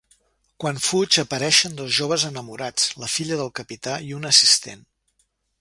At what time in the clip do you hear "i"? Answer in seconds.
4.11-4.13